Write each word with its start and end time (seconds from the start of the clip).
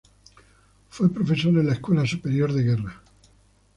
Fue 0.89 1.13
profesor 1.13 1.55
en 1.59 1.67
la 1.67 1.73
Escuela 1.73 2.07
Superior 2.07 2.51
de 2.53 2.63
Guerra. 2.63 3.03